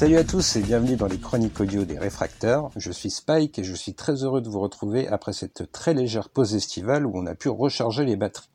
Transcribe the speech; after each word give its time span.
Salut 0.00 0.16
à 0.16 0.24
tous 0.24 0.56
et 0.56 0.62
bienvenue 0.62 0.96
dans 0.96 1.08
les 1.08 1.18
chroniques 1.18 1.60
audio 1.60 1.84
des 1.84 1.98
réfracteurs. 1.98 2.70
Je 2.74 2.90
suis 2.90 3.10
Spike 3.10 3.58
et 3.58 3.64
je 3.64 3.74
suis 3.74 3.92
très 3.92 4.24
heureux 4.24 4.40
de 4.40 4.48
vous 4.48 4.60
retrouver 4.60 5.06
après 5.06 5.34
cette 5.34 5.70
très 5.72 5.92
légère 5.92 6.30
pause 6.30 6.54
estivale 6.54 7.04
où 7.04 7.12
on 7.12 7.26
a 7.26 7.34
pu 7.34 7.50
recharger 7.50 8.06
les 8.06 8.16
batteries. 8.16 8.48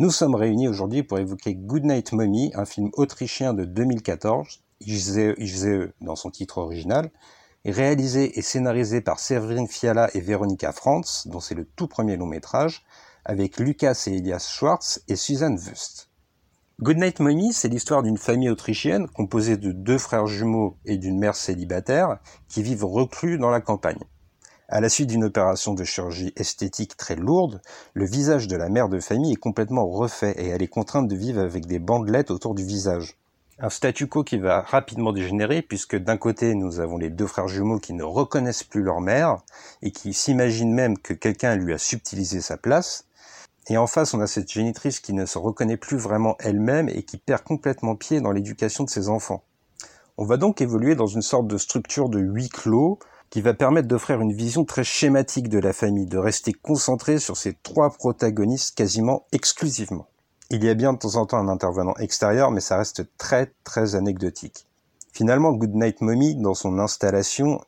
Nous 0.00 0.10
sommes 0.10 0.34
réunis 0.34 0.66
aujourd'hui 0.66 1.04
pour 1.04 1.20
évoquer 1.20 1.54
Goodnight 1.54 2.10
Mommy, 2.10 2.50
un 2.56 2.64
film 2.64 2.90
autrichien 2.94 3.54
de 3.54 3.64
2014, 3.64 4.60
IGZE 4.80 5.92
dans 6.00 6.16
son 6.16 6.32
titre 6.32 6.58
original, 6.58 7.12
réalisé 7.64 8.36
et 8.36 8.42
scénarisé 8.42 9.00
par 9.00 9.20
Séverine 9.20 9.68
Fiala 9.68 10.10
et 10.14 10.20
Veronica 10.20 10.72
Franz, 10.72 11.28
dont 11.28 11.38
c'est 11.38 11.54
le 11.54 11.64
tout 11.76 11.86
premier 11.86 12.16
long 12.16 12.26
métrage, 12.26 12.84
avec 13.24 13.58
Lucas 13.60 14.02
et 14.08 14.16
Elias 14.16 14.48
Schwartz 14.52 15.00
et 15.06 15.14
Suzanne 15.14 15.58
Wust. 15.58 16.08
Goodnight 16.82 17.20
Mommy, 17.20 17.54
c'est 17.54 17.70
l'histoire 17.70 18.02
d'une 18.02 18.18
famille 18.18 18.50
autrichienne 18.50 19.08
composée 19.08 19.56
de 19.56 19.72
deux 19.72 19.96
frères 19.96 20.26
jumeaux 20.26 20.76
et 20.84 20.98
d'une 20.98 21.18
mère 21.18 21.34
célibataire 21.34 22.18
qui 22.48 22.62
vivent 22.62 22.84
reclus 22.84 23.38
dans 23.38 23.48
la 23.48 23.62
campagne. 23.62 24.04
À 24.68 24.82
la 24.82 24.90
suite 24.90 25.08
d'une 25.08 25.24
opération 25.24 25.72
de 25.72 25.84
chirurgie 25.84 26.34
esthétique 26.36 26.98
très 26.98 27.16
lourde, 27.16 27.62
le 27.94 28.04
visage 28.04 28.46
de 28.46 28.56
la 28.56 28.68
mère 28.68 28.90
de 28.90 29.00
famille 29.00 29.32
est 29.32 29.36
complètement 29.36 29.88
refait 29.88 30.34
et 30.36 30.48
elle 30.48 30.62
est 30.62 30.68
contrainte 30.68 31.08
de 31.08 31.16
vivre 31.16 31.40
avec 31.40 31.64
des 31.64 31.78
bandelettes 31.78 32.30
autour 32.30 32.54
du 32.54 32.62
visage. 32.62 33.16
Un 33.58 33.70
statu 33.70 34.06
quo 34.06 34.22
qui 34.22 34.36
va 34.36 34.60
rapidement 34.60 35.14
dégénérer 35.14 35.62
puisque 35.62 35.96
d'un 35.96 36.18
côté 36.18 36.54
nous 36.54 36.80
avons 36.80 36.98
les 36.98 37.08
deux 37.08 37.26
frères 37.26 37.48
jumeaux 37.48 37.78
qui 37.78 37.94
ne 37.94 38.04
reconnaissent 38.04 38.64
plus 38.64 38.82
leur 38.82 39.00
mère 39.00 39.38
et 39.80 39.92
qui 39.92 40.12
s'imaginent 40.12 40.74
même 40.74 40.98
que 40.98 41.14
quelqu'un 41.14 41.56
lui 41.56 41.72
a 41.72 41.78
subtilisé 41.78 42.42
sa 42.42 42.58
place, 42.58 43.05
et 43.68 43.76
en 43.76 43.86
face, 43.86 44.14
on 44.14 44.20
a 44.20 44.26
cette 44.26 44.50
génitrice 44.50 45.00
qui 45.00 45.12
ne 45.12 45.26
se 45.26 45.38
reconnaît 45.38 45.76
plus 45.76 45.96
vraiment 45.96 46.36
elle-même 46.38 46.88
et 46.88 47.02
qui 47.02 47.18
perd 47.18 47.42
complètement 47.42 47.96
pied 47.96 48.20
dans 48.20 48.30
l'éducation 48.30 48.84
de 48.84 48.90
ses 48.90 49.08
enfants. 49.08 49.42
On 50.18 50.24
va 50.24 50.36
donc 50.36 50.60
évoluer 50.60 50.94
dans 50.94 51.06
une 51.06 51.22
sorte 51.22 51.46
de 51.46 51.58
structure 51.58 52.08
de 52.08 52.20
huis 52.20 52.48
clos 52.48 52.98
qui 53.28 53.40
va 53.40 53.54
permettre 53.54 53.88
d'offrir 53.88 54.20
une 54.20 54.32
vision 54.32 54.64
très 54.64 54.84
schématique 54.84 55.48
de 55.48 55.58
la 55.58 55.72
famille, 55.72 56.06
de 56.06 56.18
rester 56.18 56.52
concentré 56.52 57.18
sur 57.18 57.36
ces 57.36 57.54
trois 57.62 57.90
protagonistes 57.90 58.76
quasiment 58.76 59.26
exclusivement. 59.32 60.06
Il 60.48 60.62
y 60.62 60.68
a 60.68 60.74
bien 60.74 60.92
de 60.92 60.98
temps 60.98 61.16
en 61.16 61.26
temps 61.26 61.38
un 61.38 61.48
intervenant 61.48 61.94
extérieur, 61.96 62.52
mais 62.52 62.60
ça 62.60 62.78
reste 62.78 63.02
très 63.18 63.52
très 63.64 63.96
anecdotique. 63.96 64.68
Finalement, 65.12 65.52
Goodnight 65.52 66.02
Mommy, 66.02 66.36
dans 66.36 66.54
son 66.54 66.78
installation, 66.78 67.60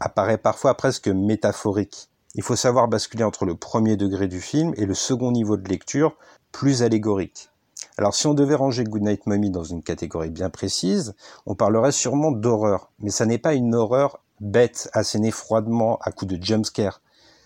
apparaît 0.00 0.38
parfois 0.38 0.74
presque 0.74 1.08
métaphorique. 1.08 2.10
Il 2.36 2.42
faut 2.42 2.56
savoir 2.56 2.88
basculer 2.88 3.22
entre 3.22 3.44
le 3.44 3.54
premier 3.54 3.96
degré 3.96 4.26
du 4.26 4.40
film 4.40 4.74
et 4.76 4.86
le 4.86 4.94
second 4.94 5.30
niveau 5.30 5.56
de 5.56 5.68
lecture, 5.68 6.16
plus 6.50 6.82
allégorique. 6.82 7.50
Alors 7.96 8.14
si 8.14 8.26
on 8.26 8.34
devait 8.34 8.56
ranger 8.56 8.82
Goodnight 8.82 9.26
Mommy 9.26 9.50
dans 9.50 9.62
une 9.62 9.84
catégorie 9.84 10.30
bien 10.30 10.50
précise, 10.50 11.14
on 11.46 11.54
parlerait 11.54 11.92
sûrement 11.92 12.32
d'horreur, 12.32 12.90
mais 12.98 13.10
ça 13.10 13.24
n'est 13.24 13.38
pas 13.38 13.54
une 13.54 13.76
horreur 13.76 14.18
bête, 14.40 14.90
assénée 14.94 15.30
froidement 15.30 15.98
à 16.02 16.10
coups 16.10 16.34
de 16.34 16.42
jumpscare. 16.42 17.00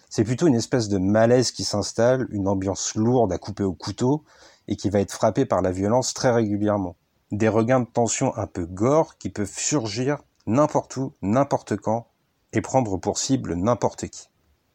C'est 0.08 0.24
plutôt 0.24 0.46
une 0.46 0.54
espèce 0.54 0.88
de 0.88 0.96
malaise 0.96 1.50
qui 1.50 1.64
s'installe, 1.64 2.26
une 2.30 2.48
ambiance 2.48 2.94
lourde 2.94 3.30
à 3.30 3.36
couper 3.36 3.64
au 3.64 3.74
couteau, 3.74 4.24
et 4.68 4.76
qui 4.76 4.88
va 4.88 5.00
être 5.00 5.12
frappée 5.12 5.44
par 5.44 5.60
la 5.60 5.70
violence 5.70 6.14
très 6.14 6.30
régulièrement. 6.30 6.96
Des 7.30 7.48
regains 7.48 7.80
de 7.80 7.86
tension 7.86 8.34
un 8.38 8.46
peu 8.46 8.64
gore 8.64 9.18
qui 9.18 9.28
peuvent 9.28 9.52
surgir 9.54 10.22
n'importe 10.46 10.96
où, 10.96 11.12
n'importe 11.20 11.76
quand, 11.76 12.06
et 12.54 12.62
prendre 12.62 12.96
pour 12.96 13.18
cible 13.18 13.54
n'importe 13.54 14.08
qui. 14.08 14.30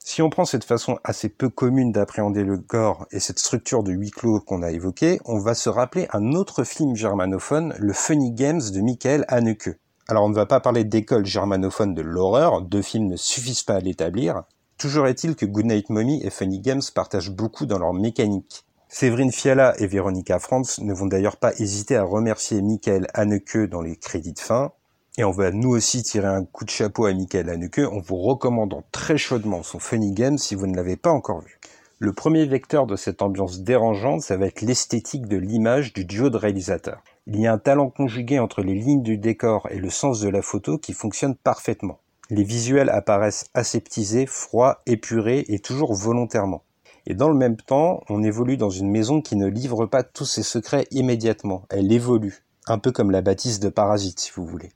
Si 0.05 0.21
on 0.21 0.29
prend 0.29 0.43
cette 0.43 0.65
façon 0.65 0.99
assez 1.05 1.29
peu 1.29 1.47
commune 1.47 1.93
d'appréhender 1.93 2.43
le 2.43 2.57
gore 2.57 3.07
et 3.11 3.21
cette 3.21 3.39
structure 3.39 3.83
de 3.83 3.93
huis 3.93 4.11
clos 4.11 4.41
qu'on 4.41 4.61
a 4.61 4.69
évoquée, 4.69 5.21
on 5.23 5.39
va 5.39 5.55
se 5.55 5.69
rappeler 5.69 6.07
un 6.11 6.33
autre 6.33 6.65
film 6.65 6.93
germanophone, 6.93 7.73
le 7.79 7.93
Funny 7.93 8.33
Games 8.33 8.61
de 8.61 8.81
Michael 8.81 9.23
Haneke. 9.29 9.69
Alors 10.09 10.25
on 10.25 10.29
ne 10.29 10.35
va 10.35 10.45
pas 10.45 10.59
parler 10.59 10.83
d'école 10.83 11.25
germanophone 11.25 11.93
de 11.93 12.01
l'horreur, 12.01 12.61
deux 12.61 12.81
films 12.81 13.07
ne 13.07 13.15
suffisent 13.15 13.63
pas 13.63 13.75
à 13.75 13.79
l'établir. 13.79 14.43
Toujours 14.77 15.07
est-il 15.07 15.37
que 15.37 15.45
Goodnight 15.45 15.89
Mommy 15.89 16.21
et 16.21 16.29
Funny 16.29 16.59
Games 16.59 16.81
partagent 16.93 17.31
beaucoup 17.31 17.65
dans 17.65 17.79
leur 17.79 17.93
mécanique. 17.93 18.65
Séverine 18.89 19.31
Fiala 19.31 19.73
et 19.79 19.87
Véronica 19.87 20.37
Franz 20.37 20.83
ne 20.83 20.93
vont 20.93 21.07
d'ailleurs 21.07 21.37
pas 21.37 21.53
hésiter 21.59 21.95
à 21.95 22.03
remercier 22.03 22.61
Michael 22.61 23.07
Haneke 23.13 23.69
dans 23.69 23.81
les 23.81 23.95
crédits 23.95 24.33
de 24.33 24.39
fin, 24.39 24.73
et 25.17 25.23
on 25.23 25.31
va 25.31 25.51
nous 25.51 25.69
aussi 25.69 26.01
tirer 26.01 26.27
un 26.27 26.43
coup 26.43 26.65
de 26.65 26.71
chapeau 26.71 27.05
à 27.05 27.13
Michael 27.13 27.49
Haneke 27.49 27.79
en 27.79 27.99
vous 27.99 28.17
recommandant 28.17 28.83
très 28.91 29.17
chaudement 29.17 29.61
son 29.61 29.77
Funny 29.77 30.11
Game 30.11 30.39
si 30.39 30.55
vous 30.55 30.65
ne 30.65 30.75
l'avez 30.75 30.95
pas 30.95 31.11
encore 31.11 31.41
vu. 31.41 31.59
Le 31.99 32.13
premier 32.13 32.45
vecteur 32.45 32.87
de 32.87 32.95
cette 32.95 33.21
ambiance 33.21 33.61
dérangeante, 33.61 34.21
ça 34.21 34.37
va 34.37 34.47
être 34.47 34.61
l'esthétique 34.61 35.27
de 35.27 35.37
l'image 35.37 35.93
du 35.93 36.03
duo 36.03 36.31
de 36.31 36.37
réalisateurs. 36.37 37.03
Il 37.27 37.39
y 37.39 37.45
a 37.45 37.53
un 37.53 37.59
talent 37.59 37.89
conjugué 37.89 38.39
entre 38.39 38.63
les 38.63 38.73
lignes 38.73 39.03
du 39.03 39.17
décor 39.17 39.67
et 39.69 39.77
le 39.77 39.91
sens 39.91 40.19
de 40.19 40.29
la 40.29 40.41
photo 40.41 40.79
qui 40.79 40.93
fonctionne 40.93 41.35
parfaitement. 41.35 41.99
Les 42.31 42.43
visuels 42.43 42.89
apparaissent 42.89 43.45
aseptisés, 43.53 44.25
froids, 44.25 44.81
épurés 44.87 45.45
et 45.47 45.59
toujours 45.59 45.93
volontairement. 45.93 46.63
Et 47.05 47.13
dans 47.13 47.29
le 47.29 47.37
même 47.37 47.57
temps, 47.57 48.01
on 48.09 48.23
évolue 48.23 48.57
dans 48.57 48.71
une 48.71 48.89
maison 48.89 49.21
qui 49.21 49.35
ne 49.35 49.47
livre 49.47 49.85
pas 49.85 50.03
tous 50.03 50.25
ses 50.25 50.43
secrets 50.43 50.87
immédiatement. 50.89 51.65
Elle 51.69 51.91
évolue. 51.91 52.43
Un 52.65 52.79
peu 52.79 52.91
comme 52.91 53.11
la 53.11 53.21
bâtisse 53.21 53.59
de 53.59 53.69
Parasite, 53.69 54.19
si 54.19 54.31
vous 54.35 54.45
voulez 54.45 54.71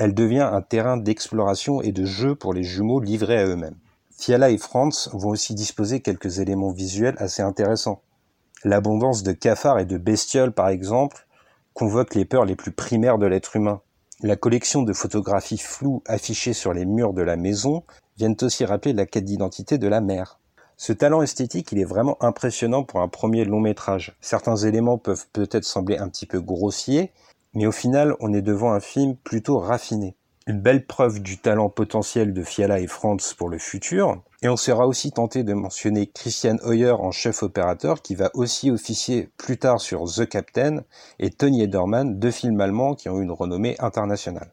elle 0.00 0.14
devient 0.14 0.48
un 0.50 0.62
terrain 0.62 0.96
d'exploration 0.96 1.82
et 1.82 1.92
de 1.92 2.06
jeu 2.06 2.34
pour 2.34 2.54
les 2.54 2.62
jumeaux 2.62 3.00
livrés 3.00 3.36
à 3.36 3.44
eux-mêmes. 3.44 3.76
Fiala 4.16 4.48
et 4.48 4.56
Franz 4.56 5.10
vont 5.12 5.28
aussi 5.28 5.54
disposer 5.54 6.00
quelques 6.00 6.38
éléments 6.38 6.72
visuels 6.72 7.16
assez 7.18 7.42
intéressants. 7.42 8.00
L'abondance 8.64 9.22
de 9.22 9.32
cafards 9.32 9.78
et 9.78 9.84
de 9.84 9.98
bestioles, 9.98 10.52
par 10.52 10.70
exemple, 10.70 11.26
convoque 11.74 12.14
les 12.14 12.24
peurs 12.24 12.46
les 12.46 12.56
plus 12.56 12.72
primaires 12.72 13.18
de 13.18 13.26
l'être 13.26 13.56
humain. 13.56 13.82
La 14.22 14.36
collection 14.36 14.84
de 14.84 14.94
photographies 14.94 15.58
floues 15.58 16.02
affichées 16.06 16.54
sur 16.54 16.72
les 16.72 16.86
murs 16.86 17.12
de 17.12 17.22
la 17.22 17.36
maison 17.36 17.84
viennent 18.16 18.36
aussi 18.40 18.64
rappeler 18.64 18.94
la 18.94 19.04
quête 19.04 19.26
d'identité 19.26 19.76
de 19.76 19.86
la 19.86 20.00
mère. 20.00 20.38
Ce 20.78 20.94
talent 20.94 21.20
esthétique, 21.20 21.72
il 21.72 21.78
est 21.78 21.84
vraiment 21.84 22.16
impressionnant 22.22 22.84
pour 22.84 23.02
un 23.02 23.08
premier 23.08 23.44
long 23.44 23.60
métrage. 23.60 24.16
Certains 24.22 24.56
éléments 24.56 24.96
peuvent 24.96 25.26
peut-être 25.34 25.64
sembler 25.64 25.98
un 25.98 26.08
petit 26.08 26.24
peu 26.24 26.40
grossiers, 26.40 27.12
mais 27.54 27.66
au 27.66 27.72
final, 27.72 28.14
on 28.20 28.32
est 28.32 28.42
devant 28.42 28.72
un 28.72 28.80
film 28.80 29.16
plutôt 29.16 29.58
raffiné. 29.58 30.16
Une 30.46 30.60
belle 30.60 30.86
preuve 30.86 31.20
du 31.20 31.38
talent 31.38 31.68
potentiel 31.68 32.32
de 32.32 32.42
Fiala 32.42 32.80
et 32.80 32.86
Franz 32.86 33.34
pour 33.36 33.48
le 33.48 33.58
futur. 33.58 34.22
Et 34.42 34.48
on 34.48 34.56
sera 34.56 34.86
aussi 34.86 35.12
tenté 35.12 35.44
de 35.44 35.52
mentionner 35.52 36.06
Christian 36.06 36.56
Hoyer 36.62 36.92
en 36.92 37.10
chef 37.10 37.42
opérateur 37.42 38.02
qui 38.02 38.14
va 38.14 38.30
aussi 38.34 38.70
officier 38.70 39.28
plus 39.36 39.58
tard 39.58 39.80
sur 39.80 40.04
The 40.04 40.26
Captain 40.26 40.82
et 41.18 41.30
Tony 41.30 41.62
Ederman, 41.62 42.18
deux 42.18 42.30
films 42.30 42.60
allemands 42.60 42.94
qui 42.94 43.08
ont 43.08 43.20
une 43.20 43.30
renommée 43.30 43.76
internationale. 43.80 44.52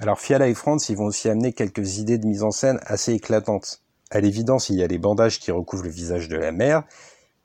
Alors 0.00 0.20
Fiala 0.20 0.48
et 0.48 0.54
Franz, 0.54 0.86
ils 0.92 0.96
vont 0.96 1.06
aussi 1.06 1.28
amener 1.28 1.52
quelques 1.52 1.98
idées 1.98 2.18
de 2.18 2.26
mise 2.26 2.42
en 2.42 2.50
scène 2.50 2.80
assez 2.84 3.12
éclatantes. 3.12 3.82
À 4.10 4.20
l'évidence, 4.20 4.68
il 4.70 4.76
y 4.76 4.82
a 4.82 4.86
les 4.86 4.98
bandages 4.98 5.38
qui 5.38 5.50
recouvrent 5.50 5.84
le 5.84 5.90
visage 5.90 6.28
de 6.28 6.36
la 6.36 6.52
mère 6.52 6.82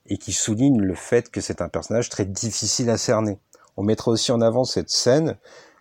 et 0.07 0.17
qui 0.17 0.33
soulignent 0.33 0.81
le 0.81 0.95
fait 0.95 1.29
que 1.29 1.41
c'est 1.41 1.61
un 1.61 1.69
personnage 1.69 2.09
très 2.09 2.25
difficile 2.25 2.89
à 2.89 2.97
cerner. 2.97 3.37
On 3.77 3.83
mettra 3.83 4.11
aussi 4.11 4.31
en 4.31 4.41
avant 4.41 4.63
cette 4.63 4.89
scène 4.89 5.37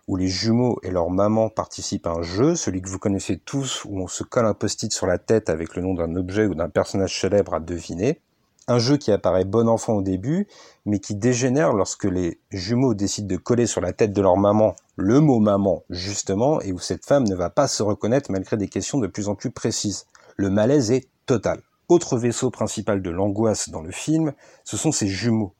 où 0.08 0.16
les 0.16 0.28
jumeaux 0.28 0.78
et 0.82 0.90
leur 0.90 1.10
maman 1.10 1.48
participent 1.48 2.06
à 2.06 2.12
un 2.12 2.22
jeu, 2.22 2.56
celui 2.56 2.82
que 2.82 2.88
vous 2.88 2.98
connaissez 2.98 3.38
tous, 3.38 3.84
où 3.84 4.00
on 4.00 4.08
se 4.08 4.24
colle 4.24 4.46
un 4.46 4.54
post-it 4.54 4.92
sur 4.92 5.06
la 5.06 5.18
tête 5.18 5.48
avec 5.48 5.76
le 5.76 5.82
nom 5.82 5.94
d'un 5.94 6.16
objet 6.16 6.46
ou 6.46 6.54
d'un 6.54 6.68
personnage 6.68 7.20
célèbre 7.20 7.54
à 7.54 7.60
deviner. 7.60 8.20
Un 8.68 8.78
jeu 8.78 8.96
qui 8.96 9.10
apparaît 9.10 9.44
bon 9.44 9.68
enfant 9.68 9.94
au 9.94 10.02
début, 10.02 10.46
mais 10.86 10.98
qui 10.98 11.14
dégénère 11.14 11.72
lorsque 11.72 12.04
les 12.04 12.40
jumeaux 12.50 12.94
décident 12.94 13.26
de 13.26 13.36
coller 13.36 13.66
sur 13.66 13.80
la 13.80 13.92
tête 13.92 14.12
de 14.12 14.22
leur 14.22 14.36
maman 14.36 14.74
le 14.96 15.20
mot 15.20 15.40
maman, 15.40 15.82
justement, 15.90 16.60
et 16.60 16.72
où 16.72 16.78
cette 16.78 17.04
femme 17.04 17.26
ne 17.26 17.34
va 17.34 17.50
pas 17.50 17.66
se 17.66 17.82
reconnaître 17.82 18.30
malgré 18.30 18.56
des 18.56 18.68
questions 18.68 18.98
de 18.98 19.06
plus 19.06 19.28
en 19.28 19.34
plus 19.34 19.50
précises. 19.50 20.06
Le 20.36 20.50
malaise 20.50 20.90
est 20.90 21.08
total. 21.26 21.60
Autre 21.88 22.16
vaisseau 22.16 22.50
principal 22.50 23.02
de 23.02 23.10
l'angoisse 23.10 23.68
dans 23.68 23.82
le 23.82 23.90
film, 23.90 24.32
ce 24.64 24.76
sont 24.76 24.92
ces 24.92 25.08
jumeaux. 25.08 25.54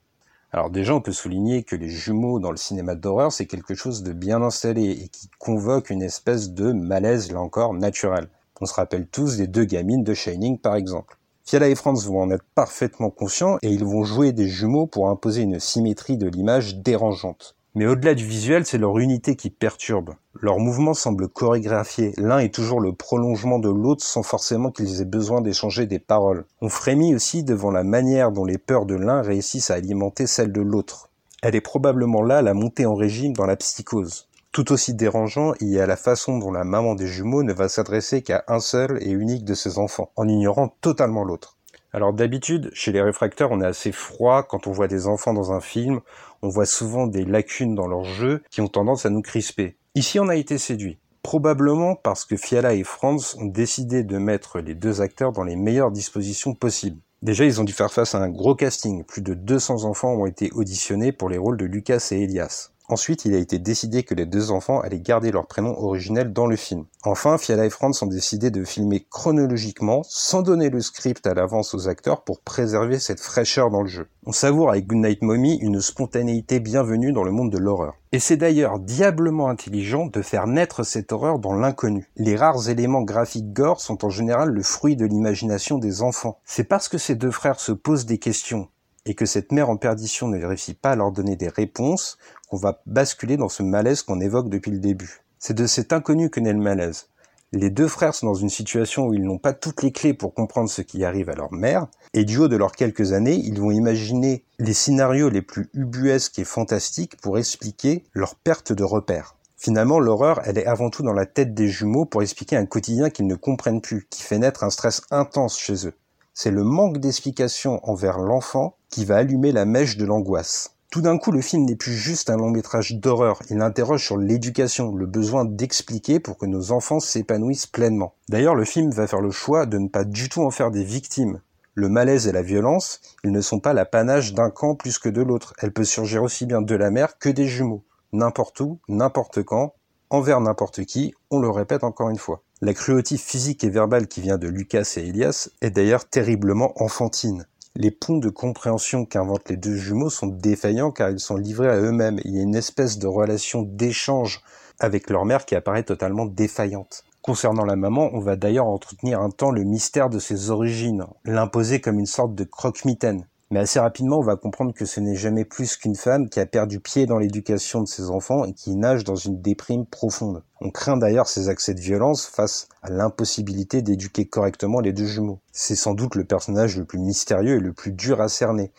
Alors 0.55 0.69
déjà, 0.69 0.93
on 0.93 1.01
peut 1.01 1.11
souligner 1.11 1.63
que 1.63 1.75
les 1.75 1.89
jumeaux 1.89 2.39
dans 2.39 2.51
le 2.51 2.57
cinéma 2.57 2.93
d'horreur, 2.93 3.31
c'est 3.31 3.47
quelque 3.47 3.73
chose 3.73 4.03
de 4.03 4.13
bien 4.13 4.43
installé 4.43 4.91
et 4.91 5.07
qui 5.07 5.27
convoque 5.39 5.89
une 5.89 6.03
espèce 6.03 6.51
de 6.51 6.71
malaise, 6.71 7.31
là 7.31 7.39
encore, 7.39 7.73
naturel. 7.73 8.29
On 8.61 8.67
se 8.67 8.75
rappelle 8.75 9.07
tous 9.07 9.37
des 9.37 9.47
deux 9.47 9.65
gamines 9.65 10.03
de 10.03 10.13
Shining, 10.13 10.59
par 10.59 10.75
exemple. 10.75 11.17
Fiala 11.43 11.69
et 11.69 11.75
Franz 11.75 12.07
vont 12.07 12.21
en 12.21 12.29
être 12.29 12.45
parfaitement 12.53 13.09
conscients 13.09 13.57
et 13.63 13.69
ils 13.69 13.83
vont 13.83 14.03
jouer 14.03 14.31
des 14.31 14.47
jumeaux 14.47 14.85
pour 14.85 15.09
imposer 15.09 15.41
une 15.41 15.59
symétrie 15.59 16.17
de 16.17 16.27
l'image 16.27 16.77
dérangeante. 16.77 17.55
Mais 17.73 17.87
au-delà 17.87 18.13
du 18.13 18.25
visuel, 18.25 18.63
c'est 18.65 18.77
leur 18.77 18.99
unité 18.99 19.35
qui 19.35 19.49
perturbe. 19.49 20.13
Leurs 20.43 20.59
mouvements 20.59 20.93
semblent 20.93 21.29
chorégraphiés. 21.29 22.11
L'un 22.17 22.39
est 22.39 22.53
toujours 22.53 22.81
le 22.81 22.91
prolongement 22.91 23.59
de 23.59 23.69
l'autre 23.69 24.03
sans 24.03 24.23
forcément 24.23 24.71
qu'ils 24.71 24.99
aient 24.99 25.05
besoin 25.05 25.39
d'échanger 25.39 25.85
des 25.85 25.99
paroles. 25.99 26.43
On 26.59 26.67
frémit 26.67 27.15
aussi 27.15 27.45
devant 27.45 27.71
la 27.71 27.85
manière 27.85 28.33
dont 28.33 28.43
les 28.43 28.57
peurs 28.57 28.85
de 28.85 28.95
l'un 28.95 29.21
réussissent 29.21 29.71
à 29.71 29.75
alimenter 29.75 30.27
celles 30.27 30.51
de 30.51 30.59
l'autre. 30.59 31.07
Elle 31.41 31.55
est 31.55 31.61
probablement 31.61 32.21
là 32.21 32.41
la 32.41 32.53
montée 32.53 32.85
en 32.85 32.93
régime 32.93 33.31
dans 33.31 33.45
la 33.45 33.55
psychose. 33.55 34.27
Tout 34.51 34.73
aussi 34.73 34.93
dérangeant, 34.93 35.53
y 35.61 35.79
a 35.79 35.85
la 35.85 35.95
façon 35.95 36.39
dont 36.39 36.51
la 36.51 36.65
maman 36.65 36.95
des 36.95 37.07
jumeaux 37.07 37.43
ne 37.43 37.53
va 37.53 37.69
s'adresser 37.69 38.21
qu'à 38.21 38.43
un 38.49 38.59
seul 38.59 38.97
et 39.01 39.11
unique 39.11 39.45
de 39.45 39.53
ses 39.53 39.77
enfants, 39.77 40.11
en 40.17 40.27
ignorant 40.27 40.75
totalement 40.81 41.23
l'autre. 41.23 41.55
Alors 41.93 42.11
d'habitude, 42.11 42.69
chez 42.73 42.91
les 42.91 43.01
réfracteurs, 43.01 43.53
on 43.53 43.61
est 43.61 43.65
assez 43.65 43.93
froid 43.93 44.43
quand 44.43 44.67
on 44.67 44.73
voit 44.73 44.89
des 44.89 45.07
enfants 45.07 45.33
dans 45.33 45.53
un 45.53 45.61
film, 45.61 46.01
on 46.41 46.49
voit 46.49 46.65
souvent 46.65 47.07
des 47.07 47.23
lacunes 47.23 47.75
dans 47.75 47.87
leur 47.87 48.03
jeu 48.03 48.43
qui 48.49 48.59
ont 48.59 48.67
tendance 48.67 49.05
à 49.05 49.09
nous 49.09 49.21
crisper. 49.21 49.77
Ici, 49.95 50.19
on 50.19 50.27
a 50.27 50.35
été 50.35 50.57
séduit. 50.57 50.97
Probablement 51.21 51.95
parce 51.95 52.25
que 52.25 52.35
Fiala 52.35 52.73
et 52.73 52.83
Franz 52.83 53.37
ont 53.37 53.45
décidé 53.45 54.03
de 54.03 54.17
mettre 54.17 54.57
les 54.59 54.73
deux 54.73 55.01
acteurs 55.01 55.33
dans 55.33 55.43
les 55.43 55.55
meilleures 55.55 55.91
dispositions 55.91 56.55
possibles. 56.55 56.99
Déjà, 57.21 57.45
ils 57.45 57.61
ont 57.61 57.63
dû 57.63 57.73
faire 57.73 57.93
face 57.93 58.15
à 58.15 58.17
un 58.17 58.29
gros 58.29 58.55
casting. 58.55 59.03
Plus 59.03 59.21
de 59.21 59.35
200 59.35 59.83
enfants 59.83 60.11
ont 60.15 60.25
été 60.25 60.49
auditionnés 60.53 61.11
pour 61.11 61.29
les 61.29 61.37
rôles 61.37 61.57
de 61.57 61.65
Lucas 61.65 62.07
et 62.11 62.23
Elias. 62.23 62.71
Ensuite, 62.89 63.23
il 63.25 63.33
a 63.33 63.37
été 63.37 63.59
décidé 63.59 64.03
que 64.03 64.13
les 64.13 64.25
deux 64.25 64.51
enfants 64.51 64.81
allaient 64.81 64.99
garder 64.99 65.31
leur 65.31 65.47
prénom 65.47 65.77
originel 65.79 66.33
dans 66.33 66.47
le 66.47 66.57
film. 66.57 66.85
Enfin, 67.03 67.37
Fiala 67.37 67.65
et 67.65 67.69
Franz 67.69 68.03
ont 68.03 68.07
décidé 68.07 68.51
de 68.51 68.65
filmer 68.65 69.05
chronologiquement, 69.09 70.01
sans 70.03 70.41
donner 70.41 70.69
le 70.69 70.81
script 70.81 71.25
à 71.25 71.33
l'avance 71.33 71.73
aux 71.73 71.87
acteurs 71.87 72.23
pour 72.23 72.41
préserver 72.41 72.99
cette 72.99 73.21
fraîcheur 73.21 73.69
dans 73.69 73.81
le 73.81 73.87
jeu. 73.87 74.07
On 74.25 74.33
savoure 74.33 74.69
avec 74.69 74.85
Goodnight 74.85 75.21
Mommy 75.21 75.57
une 75.59 75.79
spontanéité 75.79 76.59
bienvenue 76.59 77.13
dans 77.13 77.23
le 77.23 77.31
monde 77.31 77.51
de 77.51 77.57
l'horreur. 77.57 77.95
Et 78.11 78.19
c'est 78.19 78.37
d'ailleurs 78.37 78.79
diablement 78.79 79.49
intelligent 79.49 80.07
de 80.07 80.21
faire 80.21 80.45
naître 80.45 80.83
cette 80.83 81.11
horreur 81.11 81.39
dans 81.39 81.55
l'inconnu. 81.55 82.11
Les 82.17 82.35
rares 82.35 82.69
éléments 82.69 83.01
graphiques 83.01 83.53
gore 83.53 83.81
sont 83.81 84.05
en 84.05 84.09
général 84.09 84.49
le 84.49 84.61
fruit 84.61 84.95
de 84.95 85.05
l'imagination 85.05 85.77
des 85.77 86.01
enfants. 86.01 86.39
C'est 86.45 86.65
parce 86.65 86.89
que 86.89 86.97
ces 86.97 87.15
deux 87.15 87.31
frères 87.31 87.59
se 87.59 87.71
posent 87.71 88.05
des 88.05 88.19
questions 88.19 88.67
et 89.05 89.15
que 89.15 89.25
cette 89.25 89.51
mère 89.51 89.69
en 89.69 89.77
perdition 89.77 90.27
ne 90.27 90.43
réussit 90.43 90.79
pas 90.79 90.91
à 90.91 90.95
leur 90.95 91.11
donner 91.11 91.35
des 91.35 91.49
réponses, 91.49 92.17
qu'on 92.49 92.57
va 92.57 92.81
basculer 92.85 93.37
dans 93.37 93.49
ce 93.49 93.63
malaise 93.63 94.01
qu'on 94.01 94.21
évoque 94.21 94.49
depuis 94.49 94.71
le 94.71 94.79
début. 94.79 95.21
C'est 95.39 95.53
de 95.53 95.67
cet 95.67 95.91
inconnu 95.91 96.29
que 96.29 96.39
naît 96.39 96.53
le 96.53 96.59
malaise. 96.59 97.07
Les 97.51 97.69
deux 97.69 97.87
frères 97.87 98.15
sont 98.15 98.25
dans 98.25 98.33
une 98.33 98.49
situation 98.49 99.05
où 99.05 99.13
ils 99.13 99.23
n'ont 99.23 99.37
pas 99.37 99.53
toutes 99.53 99.83
les 99.83 99.91
clés 99.91 100.15
pour 100.15 100.33
comprendre 100.33 100.69
ce 100.69 100.81
qui 100.81 101.03
arrive 101.03 101.29
à 101.29 101.35
leur 101.35 101.53
mère, 101.53 101.87
et 102.15 102.25
du 102.25 102.37
haut 102.37 102.47
de 102.47 102.55
leurs 102.55 102.71
quelques 102.71 103.13
années, 103.13 103.35
ils 103.35 103.59
vont 103.59 103.69
imaginer 103.69 104.43
les 104.57 104.73
scénarios 104.73 105.29
les 105.29 105.43
plus 105.43 105.69
ubuesques 105.75 106.39
et 106.39 106.45
fantastiques 106.45 107.17
pour 107.21 107.37
expliquer 107.37 108.05
leur 108.13 108.35
perte 108.35 108.73
de 108.73 108.83
repères. 108.83 109.35
Finalement, 109.55 109.99
l'horreur, 109.99 110.41
elle 110.45 110.57
est 110.57 110.65
avant 110.65 110.89
tout 110.89 111.03
dans 111.03 111.13
la 111.13 111.27
tête 111.27 111.53
des 111.53 111.67
jumeaux 111.67 112.05
pour 112.05 112.23
expliquer 112.23 112.57
un 112.57 112.65
quotidien 112.65 113.09
qu'ils 113.09 113.27
ne 113.27 113.35
comprennent 113.35 113.81
plus, 113.81 114.07
qui 114.09 114.23
fait 114.23 114.39
naître 114.39 114.63
un 114.63 114.69
stress 114.69 115.03
intense 115.11 115.57
chez 115.57 115.87
eux. 115.87 115.93
C'est 116.35 116.49
le 116.49 116.63
manque 116.63 116.97
d'explication 116.97 117.79
envers 117.87 118.17
l'enfant 118.17 118.75
qui 118.89 119.05
va 119.05 119.17
allumer 119.17 119.51
la 119.51 119.65
mèche 119.65 119.97
de 119.97 120.05
l'angoisse. 120.05 120.71
Tout 120.89 121.01
d'un 121.01 121.19
coup, 121.19 121.31
le 121.31 121.41
film 121.41 121.65
n'est 121.65 121.75
plus 121.75 121.93
juste 121.93 122.31
un 122.31 122.37
long 122.37 122.49
métrage 122.49 122.95
d'horreur, 122.95 123.39
il 123.51 123.61
interroge 123.61 124.03
sur 124.03 124.17
l'éducation, 124.17 124.95
le 124.95 125.05
besoin 125.05 125.45
d'expliquer 125.45 126.19
pour 126.19 126.39
que 126.39 126.47
nos 126.47 126.71
enfants 126.71 126.99
s'épanouissent 126.99 127.67
pleinement. 127.67 128.15
D'ailleurs, 128.29 128.55
le 128.55 128.65
film 128.65 128.89
va 128.89 129.05
faire 129.05 129.21
le 129.21 129.29
choix 129.29 129.67
de 129.67 129.77
ne 129.77 129.89
pas 129.89 130.05
du 130.05 130.27
tout 130.27 130.41
en 130.41 130.49
faire 130.49 130.71
des 130.71 130.83
victimes. 130.83 131.39
Le 131.75 131.87
malaise 131.87 132.27
et 132.27 132.31
la 132.31 132.41
violence, 132.41 132.99
ils 133.23 133.31
ne 133.31 133.41
sont 133.41 133.59
pas 133.59 133.73
l'apanage 133.73 134.33
d'un 134.33 134.49
camp 134.49 134.73
plus 134.73 134.97
que 134.97 135.09
de 135.09 135.21
l'autre. 135.21 135.53
Elle 135.59 135.71
peut 135.71 135.83
surgir 135.83 136.23
aussi 136.23 136.47
bien 136.47 136.63
de 136.63 136.75
la 136.75 136.89
mère 136.89 137.19
que 137.19 137.29
des 137.29 137.47
jumeaux. 137.47 137.83
N'importe 138.11 138.59
où, 138.59 138.79
n'importe 138.87 139.43
quand, 139.43 139.75
envers 140.09 140.41
n'importe 140.41 140.85
qui, 140.85 141.13
on 141.29 141.39
le 141.39 141.49
répète 141.49 141.83
encore 141.83 142.09
une 142.09 142.17
fois. 142.17 142.41
La 142.65 142.73
cruauté 142.73 143.17
physique 143.17 143.65
et 143.65 143.69
verbale 143.69 144.07
qui 144.07 144.21
vient 144.21 144.37
de 144.37 144.47
Lucas 144.47 144.93
et 144.95 145.01
Elias 145.01 145.49
est 145.59 145.71
d'ailleurs 145.71 146.05
terriblement 146.05 146.71
enfantine. 146.81 147.45
Les 147.75 147.91
ponts 147.91 148.19
de 148.19 148.29
compréhension 148.29 149.03
qu'inventent 149.03 149.49
les 149.49 149.57
deux 149.57 149.75
jumeaux 149.75 150.09
sont 150.09 150.27
défaillants 150.27 150.91
car 150.91 151.09
ils 151.09 151.19
sont 151.19 151.35
livrés 151.35 151.67
à 151.67 151.75
eux-mêmes. 151.75 152.21
Il 152.23 152.33
y 152.33 152.39
a 152.39 152.41
une 152.41 152.55
espèce 152.55 152.99
de 152.99 153.05
relation 153.05 153.63
d'échange 153.63 154.41
avec 154.79 155.09
leur 155.09 155.25
mère 155.25 155.45
qui 155.45 155.55
apparaît 155.55 155.83
totalement 155.83 156.25
défaillante. 156.25 157.03
Concernant 157.21 157.65
la 157.65 157.75
maman, 157.75 158.09
on 158.13 158.21
va 158.21 158.37
d'ailleurs 158.37 158.67
entretenir 158.67 159.19
un 159.19 159.29
temps 159.29 159.51
le 159.51 159.65
mystère 159.65 160.09
de 160.09 160.19
ses 160.19 160.49
origines, 160.49 161.05
l'imposer 161.25 161.81
comme 161.81 161.99
une 161.99 162.05
sorte 162.05 162.33
de 162.33 162.45
croque-mitaine. 162.45 163.25
Mais 163.53 163.59
assez 163.59 163.79
rapidement, 163.79 164.17
on 164.17 164.23
va 164.23 164.35
comprendre 164.35 164.73
que 164.73 164.83
ce 164.83 164.99
n'est 164.99 165.15
jamais 165.15 165.45
plus 165.45 165.77
qu'une 165.77 165.93
femme 165.93 166.27
qui 166.27 166.39
a 166.39 166.47
perdu 166.47 166.79
pied 166.79 167.05
dans 167.05 167.19
l'éducation 167.19 167.83
de 167.83 167.87
ses 167.87 168.09
enfants 168.09 168.45
et 168.45 168.53
qui 168.53 168.75
nage 168.75 169.03
dans 169.03 169.15
une 169.15 169.41
déprime 169.41 169.85
profonde. 169.85 170.41
On 170.59 170.71
craint 170.71 170.97
d'ailleurs 170.97 171.27
ces 171.27 171.49
accès 171.49 171.75
de 171.75 171.79
violence 171.79 172.25
face 172.25 172.67
à 172.81 172.89
l'impossibilité 172.89 173.83
d'éduquer 173.83 174.25
correctement 174.25 174.79
les 174.79 174.91
deux 174.91 175.05
jumeaux. 175.05 175.39
C'est 175.51 175.75
sans 175.75 175.93
doute 175.93 176.15
le 176.15 176.23
personnage 176.23 176.79
le 176.79 176.85
plus 176.85 176.97
mystérieux 176.97 177.57
et 177.57 177.59
le 177.59 177.73
plus 177.73 177.91
dur 177.91 178.21
à 178.21 178.27
cerner, 178.27 178.71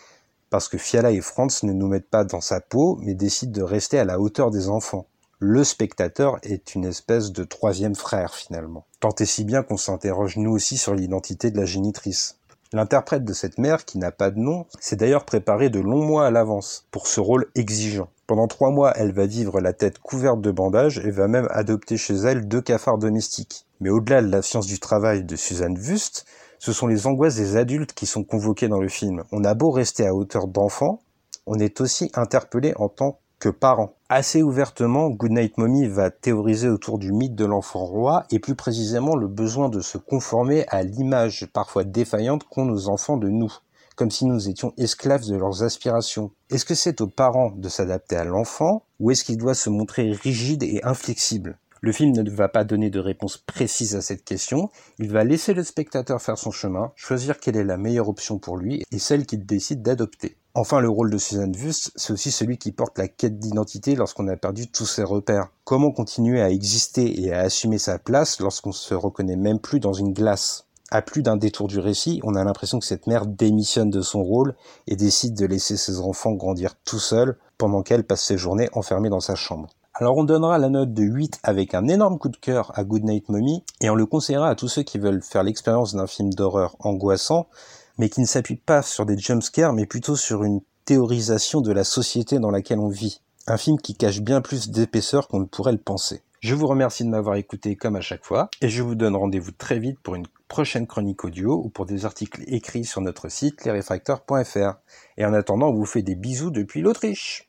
parce 0.50 0.66
que 0.66 0.76
Fiala 0.76 1.12
et 1.12 1.20
Franz 1.20 1.64
ne 1.64 1.72
nous 1.72 1.86
mettent 1.86 2.10
pas 2.10 2.24
dans 2.24 2.40
sa 2.40 2.60
peau, 2.60 2.98
mais 3.00 3.14
décident 3.14 3.52
de 3.52 3.62
rester 3.62 4.00
à 4.00 4.04
la 4.04 4.18
hauteur 4.18 4.50
des 4.50 4.68
enfants. 4.68 5.06
Le 5.38 5.62
spectateur 5.62 6.38
est 6.42 6.74
une 6.74 6.84
espèce 6.84 7.30
de 7.30 7.44
troisième 7.44 7.94
frère 7.94 8.34
finalement. 8.34 8.86
Tant 8.98 9.14
et 9.20 9.24
si 9.24 9.44
bien 9.44 9.62
qu'on 9.62 9.76
s'interroge 9.76 10.36
nous 10.36 10.50
aussi 10.50 10.78
sur 10.78 10.96
l'identité 10.96 11.52
de 11.52 11.58
la 11.58 11.64
génitrice. 11.64 12.38
L'interprète 12.74 13.24
de 13.24 13.32
cette 13.32 13.58
mère, 13.58 13.84
qui 13.84 13.98
n'a 13.98 14.10
pas 14.10 14.32
de 14.32 14.40
nom, 14.40 14.66
s'est 14.80 14.96
d'ailleurs 14.96 15.24
préparée 15.24 15.70
de 15.70 15.78
longs 15.78 16.04
mois 16.04 16.26
à 16.26 16.32
l'avance 16.32 16.88
pour 16.90 17.06
ce 17.06 17.20
rôle 17.20 17.46
exigeant. 17.54 18.08
Pendant 18.26 18.48
trois 18.48 18.72
mois, 18.72 18.92
elle 18.96 19.12
va 19.12 19.26
vivre 19.26 19.60
la 19.60 19.72
tête 19.72 20.00
couverte 20.00 20.40
de 20.40 20.50
bandages 20.50 20.98
et 20.98 21.12
va 21.12 21.28
même 21.28 21.46
adopter 21.52 21.96
chez 21.96 22.14
elle 22.14 22.48
deux 22.48 22.60
cafards 22.60 22.98
domestiques. 22.98 23.64
Mais 23.78 23.90
au-delà 23.90 24.22
de 24.22 24.28
la 24.28 24.42
science 24.42 24.66
du 24.66 24.80
travail 24.80 25.22
de 25.22 25.36
Suzanne 25.36 25.78
Wust, 25.78 26.26
ce 26.58 26.72
sont 26.72 26.88
les 26.88 27.06
angoisses 27.06 27.36
des 27.36 27.56
adultes 27.56 27.92
qui 27.92 28.06
sont 28.06 28.24
convoquées 28.24 28.66
dans 28.66 28.80
le 28.80 28.88
film. 28.88 29.22
On 29.30 29.44
a 29.44 29.54
beau 29.54 29.70
rester 29.70 30.04
à 30.04 30.12
hauteur 30.12 30.48
d'enfant, 30.48 31.00
on 31.46 31.60
est 31.60 31.80
aussi 31.80 32.10
interpellé 32.14 32.72
en 32.74 32.88
tant 32.88 33.20
que. 33.44 33.88
Assez 34.08 34.42
ouvertement, 34.42 35.10
Goodnight 35.10 35.58
Mommy 35.58 35.86
va 35.86 36.10
théoriser 36.10 36.68
autour 36.68 36.98
du 36.98 37.12
mythe 37.12 37.34
de 37.34 37.44
l'enfant 37.44 37.84
roi 37.84 38.24
et 38.30 38.38
plus 38.38 38.54
précisément 38.54 39.16
le 39.16 39.28
besoin 39.28 39.68
de 39.68 39.80
se 39.80 39.98
conformer 39.98 40.64
à 40.68 40.82
l'image 40.82 41.46
parfois 41.52 41.84
défaillante 41.84 42.44
qu'ont 42.44 42.64
nos 42.64 42.88
enfants 42.88 43.18
de 43.18 43.28
nous, 43.28 43.52
comme 43.96 44.10
si 44.10 44.24
nous 44.24 44.48
étions 44.48 44.72
esclaves 44.78 45.26
de 45.26 45.36
leurs 45.36 45.62
aspirations. 45.62 46.30
Est-ce 46.50 46.64
que 46.64 46.74
c'est 46.74 47.02
aux 47.02 47.08
parents 47.08 47.50
de 47.50 47.68
s'adapter 47.68 48.16
à 48.16 48.24
l'enfant 48.24 48.84
ou 48.98 49.10
est-ce 49.10 49.24
qu'il 49.24 49.36
doit 49.36 49.54
se 49.54 49.68
montrer 49.68 50.12
rigide 50.12 50.62
et 50.62 50.80
inflexible? 50.82 51.58
Le 51.82 51.92
film 51.92 52.12
ne 52.12 52.30
va 52.30 52.48
pas 52.48 52.64
donner 52.64 52.88
de 52.88 53.00
réponse 53.00 53.36
précise 53.36 53.94
à 53.94 54.00
cette 54.00 54.24
question, 54.24 54.70
il 54.98 55.10
va 55.10 55.22
laisser 55.22 55.52
le 55.52 55.62
spectateur 55.62 56.22
faire 56.22 56.38
son 56.38 56.50
chemin, 56.50 56.92
choisir 56.96 57.38
quelle 57.38 57.56
est 57.56 57.64
la 57.64 57.76
meilleure 57.76 58.08
option 58.08 58.38
pour 58.38 58.56
lui 58.56 58.82
et 58.90 58.98
celle 58.98 59.26
qu'il 59.26 59.44
décide 59.44 59.82
d'adopter. 59.82 60.38
Enfin, 60.56 60.78
le 60.78 60.88
rôle 60.88 61.10
de 61.10 61.18
Suzanne 61.18 61.52
Wust, 61.56 61.90
c'est 61.96 62.12
aussi 62.12 62.30
celui 62.30 62.58
qui 62.58 62.70
porte 62.70 62.96
la 62.96 63.08
quête 63.08 63.40
d'identité 63.40 63.96
lorsqu'on 63.96 64.28
a 64.28 64.36
perdu 64.36 64.68
tous 64.68 64.86
ses 64.86 65.02
repères. 65.02 65.48
Comment 65.64 65.90
continuer 65.90 66.40
à 66.40 66.48
exister 66.48 67.20
et 67.20 67.32
à 67.32 67.40
assumer 67.40 67.78
sa 67.78 67.98
place 67.98 68.38
lorsqu'on 68.38 68.70
se 68.70 68.94
reconnaît 68.94 69.34
même 69.34 69.58
plus 69.58 69.80
dans 69.80 69.92
une 69.92 70.12
glace? 70.12 70.66
À 70.92 71.02
plus 71.02 71.24
d'un 71.24 71.36
détour 71.36 71.66
du 71.66 71.80
récit, 71.80 72.20
on 72.22 72.36
a 72.36 72.44
l'impression 72.44 72.78
que 72.78 72.86
cette 72.86 73.08
mère 73.08 73.26
démissionne 73.26 73.90
de 73.90 74.00
son 74.00 74.22
rôle 74.22 74.54
et 74.86 74.94
décide 74.94 75.34
de 75.34 75.44
laisser 75.44 75.76
ses 75.76 75.98
enfants 75.98 76.34
grandir 76.34 76.76
tout 76.84 77.00
seuls 77.00 77.36
pendant 77.58 77.82
qu'elle 77.82 78.04
passe 78.04 78.22
ses 78.22 78.38
journées 78.38 78.68
enfermée 78.74 79.08
dans 79.08 79.18
sa 79.18 79.34
chambre. 79.34 79.70
Alors 79.92 80.16
on 80.16 80.24
donnera 80.24 80.58
la 80.58 80.68
note 80.68 80.94
de 80.94 81.02
8 81.02 81.40
avec 81.42 81.74
un 81.74 81.88
énorme 81.88 82.20
coup 82.20 82.28
de 82.28 82.36
cœur 82.36 82.70
à 82.78 82.84
Goodnight 82.84 83.28
Mommy 83.28 83.64
et 83.80 83.90
on 83.90 83.96
le 83.96 84.06
conseillera 84.06 84.50
à 84.50 84.54
tous 84.54 84.68
ceux 84.68 84.82
qui 84.84 84.98
veulent 84.98 85.22
faire 85.22 85.42
l'expérience 85.42 85.96
d'un 85.96 86.06
film 86.06 86.32
d'horreur 86.32 86.76
angoissant 86.78 87.48
mais 87.98 88.08
qui 88.08 88.20
ne 88.20 88.26
s'appuie 88.26 88.56
pas 88.56 88.82
sur 88.82 89.06
des 89.06 89.18
jumpscares, 89.18 89.72
mais 89.72 89.86
plutôt 89.86 90.16
sur 90.16 90.44
une 90.44 90.60
théorisation 90.84 91.60
de 91.60 91.72
la 91.72 91.84
société 91.84 92.38
dans 92.38 92.50
laquelle 92.50 92.78
on 92.78 92.88
vit. 92.88 93.20
Un 93.46 93.56
film 93.56 93.78
qui 93.78 93.94
cache 93.94 94.20
bien 94.20 94.40
plus 94.40 94.70
d'épaisseur 94.70 95.28
qu'on 95.28 95.40
ne 95.40 95.44
pourrait 95.44 95.72
le 95.72 95.78
penser. 95.78 96.22
Je 96.40 96.54
vous 96.54 96.66
remercie 96.66 97.04
de 97.04 97.08
m'avoir 97.08 97.36
écouté 97.36 97.74
comme 97.74 97.96
à 97.96 98.02
chaque 98.02 98.24
fois, 98.24 98.50
et 98.60 98.68
je 98.68 98.82
vous 98.82 98.94
donne 98.94 99.16
rendez-vous 99.16 99.52
très 99.52 99.78
vite 99.78 99.98
pour 100.02 100.14
une 100.14 100.26
prochaine 100.48 100.86
chronique 100.86 101.24
audio 101.24 101.62
ou 101.64 101.70
pour 101.70 101.86
des 101.86 102.04
articles 102.04 102.42
écrits 102.46 102.84
sur 102.84 103.00
notre 103.00 103.30
site 103.30 103.64
lesrefracteurs.fr. 103.64 104.74
Et 105.16 105.24
en 105.24 105.32
attendant, 105.32 105.68
on 105.68 105.74
vous 105.74 105.86
fait 105.86 106.02
des 106.02 106.14
bisous 106.14 106.50
depuis 106.50 106.82
l'Autriche. 106.82 107.48